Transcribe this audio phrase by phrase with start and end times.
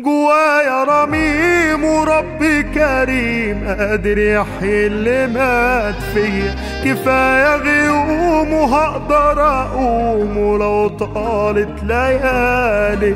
[0.00, 6.54] جوايا رميم وربي كريم قادر يحيي اللي مات فيا.
[6.84, 13.14] كفاية غيوم وهقدر أقوم ولو طالت ليالي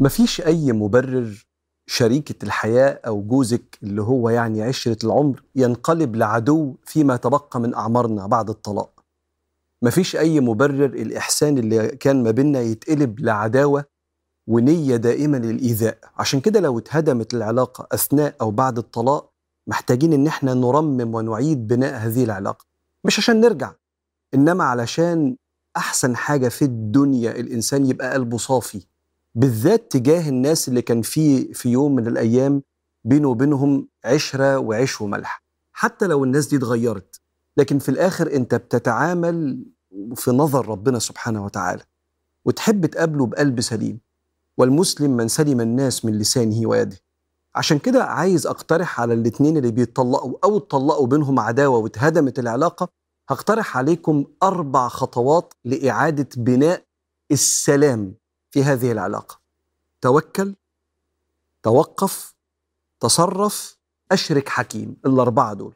[0.00, 1.46] مفيش أي مبرر
[1.86, 8.26] شريكة الحياة أو جوزك اللي هو يعني عشرة العمر ينقلب لعدو فيما تبقى من أعمارنا
[8.26, 8.95] بعد الطلاق.
[9.82, 13.84] مفيش أي مبرر الإحسان اللي كان ما بيننا يتقلب لعداوة
[14.48, 15.98] ونية دائمة للإيذاء.
[16.16, 19.32] عشان كده لو اتهدمت العلاقة أثناء أو بعد الطلاق
[19.66, 22.66] محتاجين إن إحنا نرمم ونعيد بناء هذه العلاقة.
[23.04, 23.72] مش عشان نرجع
[24.34, 25.36] إنما علشان
[25.76, 28.86] أحسن حاجة في الدنيا الإنسان يبقى قلبه صافي
[29.34, 32.62] بالذات تجاه الناس اللي كان في في يوم من الأيام
[33.04, 35.42] بينه وبينهم عشرة وعيش وملح.
[35.72, 37.20] حتى لو الناس دي اتغيرت
[37.56, 39.64] لكن في الآخر أنت بتتعامل
[40.16, 41.82] في نظر ربنا سبحانه وتعالى
[42.44, 44.00] وتحب تقابله بقلب سليم.
[44.58, 46.96] والمسلم من سلم الناس من لسانه ويده.
[47.54, 52.88] عشان كده عايز أقترح على الاتنين اللي بيتطلقوا أو اتطلقوا بينهم عداوة واتهدمت العلاقة
[53.28, 56.84] هقترح عليكم أربع خطوات لإعادة بناء
[57.32, 58.14] السلام
[58.50, 59.40] في هذه العلاقة.
[60.00, 60.54] توكل
[61.62, 62.34] توقف
[63.00, 63.78] تصرف
[64.12, 65.74] أشرك حكيم الأربعة دول.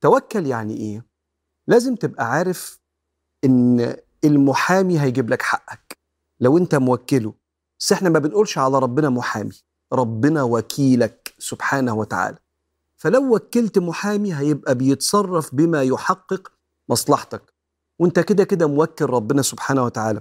[0.00, 1.04] توكل يعني إيه؟
[1.66, 2.80] لازم تبقى عارف
[3.44, 5.98] إن المحامي هيجيب لك حقك.
[6.40, 7.34] لو أنت موكله
[7.80, 9.52] بس إحنا ما بنقولش على ربنا محامي.
[9.92, 12.38] ربنا وكيلك سبحانه وتعالى.
[12.96, 16.52] فلو وكلت محامي هيبقى بيتصرف بما يحقق
[16.88, 17.54] مصلحتك.
[17.98, 20.20] وأنت كده كده موكل ربنا سبحانه وتعالى.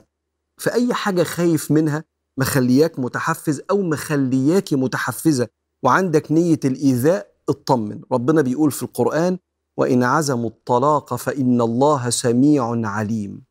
[0.58, 2.04] فأي حاجة خايف منها
[2.38, 5.48] مخلياك متحفز أو مخلياك متحفزة
[5.84, 8.02] وعندك نية الإيذاء اطمن.
[8.12, 9.38] ربنا بيقول في القرآن
[9.78, 13.44] وإن عزموا الطلاق فإن الله سميع عليم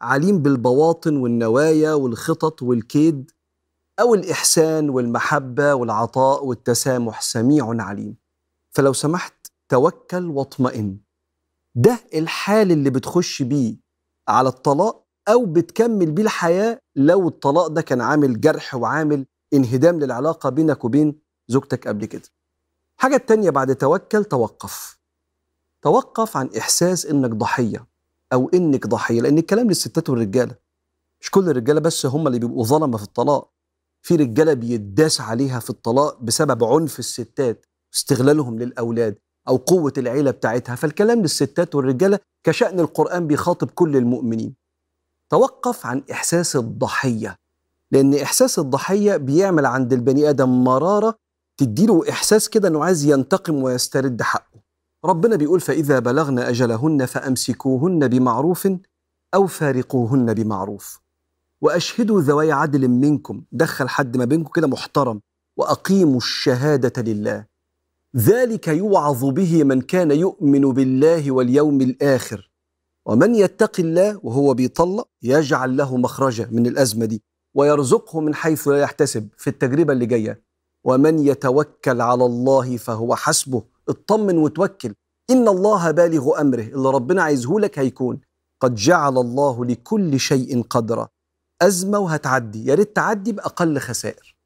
[0.00, 3.30] عليم بالبواطن والنوايا والخطط والكيد
[4.00, 8.16] أو الإحسان والمحبة والعطاء والتسامح سميع عليم
[8.70, 9.34] فلو سمحت
[9.68, 10.98] توكل واطمئن
[11.74, 13.76] ده الحال اللي بتخش بيه
[14.28, 20.50] على الطلاق أو بتكمل بيه الحياة لو الطلاق ده كان عامل جرح وعامل انهدام للعلاقة
[20.50, 21.18] بينك وبين
[21.48, 22.22] زوجتك قبل كده.
[22.96, 24.95] حاجة التانيه بعد توكل توقف.
[25.82, 27.86] توقف عن إحساس إنك ضحية
[28.32, 30.54] أو إنك ضحية لأن الكلام للستات والرجالة.
[31.20, 33.50] مش كل الرجالة بس هم اللي بيبقوا ظلمة في الطلاق.
[34.02, 40.74] في رجالة بيداس عليها في الطلاق بسبب عنف الستات استغلالهم للأولاد أو قوة العيلة بتاعتها
[40.74, 44.54] فالكلام للستات والرجالة كشأن القرآن بيخاطب كل المؤمنين.
[45.30, 47.36] توقف عن إحساس الضحية
[47.90, 51.14] لأن إحساس الضحية بيعمل عند البني آدم مرارة
[51.56, 54.60] تديله إحساس كده إنه عايز ينتقم ويسترد حقه
[55.06, 58.68] ربنا بيقول فإذا بلغن أجلهن فأمسكوهن بمعروف
[59.34, 61.00] أو فارقوهن بمعروف.
[61.60, 65.20] وأشهدوا ذوي عدل منكم دخل حد ما بينكم كده محترم
[65.56, 67.46] وأقيموا الشهادة لله.
[68.16, 72.50] ذلك يوعظ به من كان يؤمن بالله واليوم الآخر.
[73.06, 77.22] ومن يتق الله وهو بيطلق يجعل له مخرجا من الأزمة دي
[77.54, 80.42] ويرزقه من حيث لا يحتسب في التجربة اللي جاية.
[80.84, 83.75] ومن يتوكل على الله فهو حسبه.
[83.88, 84.94] اطمن وتوكل.
[85.30, 86.60] إن الله بالغ أمره.
[86.62, 88.20] اللي ربنا عايزه لك هيكون.
[88.60, 91.08] قد جعل الله لكل شيء قدرا.
[91.62, 92.66] أزمة وهتعدي.
[92.66, 94.36] يا ريت تعدي بأقل خسائر.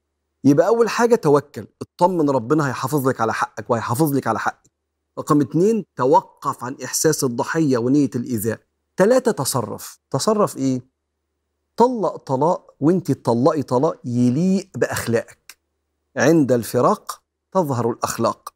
[0.44, 1.66] يبقى أول حاجة توكل.
[1.82, 4.70] اطمن ربنا هيحافظ لك على حقك وهيحافظ لك على حقك.
[5.18, 8.60] رقم اتنين توقف عن إحساس الضحية ونية الإيذاء.
[8.96, 9.98] ثلاثة تصرف.
[10.10, 10.82] تصرف إيه؟
[11.76, 15.58] طلق طلاق وإنت تطلقي طلاق يليق بأخلاقك.
[16.16, 18.54] عند الفراق تظهر الأخلاق.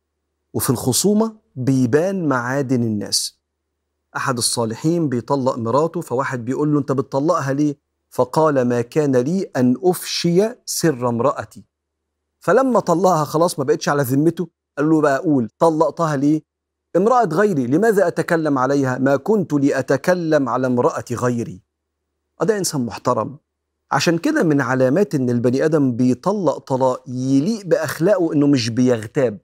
[0.55, 3.41] وفي الخصومة بيبان معادن الناس.
[4.17, 7.79] أحد الصالحين بيطلق مراته فواحد بيقول له أنت بتطلقها ليه؟
[8.11, 11.65] فقال ما كان لي أن أفشي سر امرأتي.
[12.41, 14.49] فلما طلقها خلاص ما بقتش على ذمته
[14.79, 16.43] قال له بقى أقول طلقتها ليه؟
[16.97, 21.63] امرأة غيري لماذا أتكلم عليها؟ ما كنت لأتكلم على امرأة غيري.
[22.43, 23.39] ده إنسان محترم.
[23.93, 29.39] عشان كده من علامات إن البني آدم بيطلق طلاق يليق بأخلاقه إنه مش بيغتاب.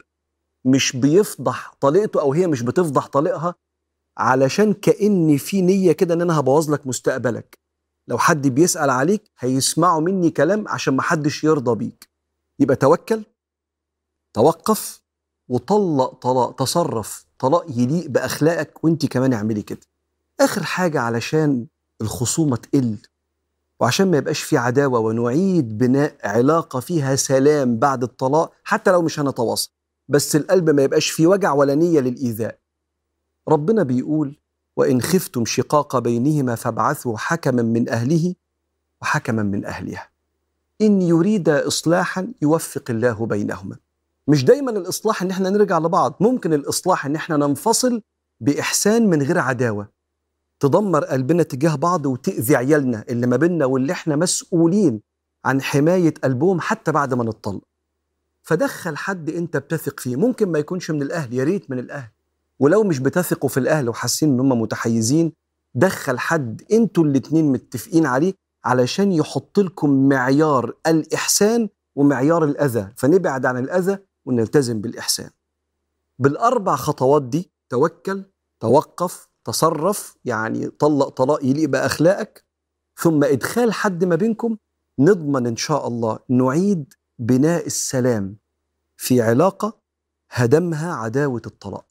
[0.65, 3.55] مش بيفضح طليقته أو هي مش بتفضح طليقها
[4.19, 7.59] علشان كأن في نية كده إن أنا هبوظ لك مستقبلك.
[8.09, 12.09] لو حد بيسأل عليك هيسمعوا مني كلام عشان محدش يرضى بيك.
[12.59, 13.23] يبقى توكل
[14.35, 15.03] توقف
[15.49, 19.81] وطلق طلاق تصرف طلاق يليق بأخلاقك وأنت كمان اعملي كده.
[20.41, 21.67] آخر حاجة علشان
[22.01, 22.97] الخصومة تقل
[23.81, 29.21] وعشان ما يبقاش في عداوة ونعيد بناء علاقة فيها سلام بعد الطلاق حتى لو مش
[29.21, 29.71] هنتواصل.
[30.11, 32.59] بس القلب ما يبقاش فيه وجع ولا نية للإيذاء.
[33.49, 34.37] ربنا بيقول
[34.77, 38.35] وإن خفتم شقاق بينهما فابعثوا حكما من أهله
[39.03, 40.09] وحكما من أهلها.
[40.81, 43.77] إن يريد إصلاحا يوفق الله بينهما.
[44.29, 48.03] مش دايما الإصلاح إن إحنا نرجع لبعض ممكن الإصلاح إن إحنا ننفصل
[48.41, 49.89] بإحسان من غير عداوة.
[50.61, 55.01] تدمر قلبنا تجاه بعض وتأذي عيالنا اللي ما بيننا واللي إحنا مسؤولين
[55.45, 57.63] عن حماية قلبهم حتى بعد ما نطلق
[58.43, 60.17] فدخل حد انت بتثق فيه.
[60.17, 62.09] ممكن ما يكونش من الأهل يا ريت من الأهل.
[62.59, 65.33] ولو مش بتثقوا في الأهل وحاسين إن هم متحيزين
[65.75, 68.35] دخل حد أنتوا الاتنين متفقين عليه
[68.65, 72.89] علشان يحط لكم معيار الإحسان ومعيار الأذى.
[72.97, 75.31] فنبعد عن الأذى ونلتزم بالإحسان.
[76.19, 78.25] بالأربع خطوات دي توكل
[78.61, 82.45] توقف تصرف يعني طلق طلاق يليق بأخلاقك
[82.97, 84.57] ثم إدخال حد ما بينكم
[84.99, 88.39] نضمن إن شاء الله نعيد بناء السلام
[88.97, 89.83] في علاقة
[90.31, 91.90] هدمها عداوة الطلاق.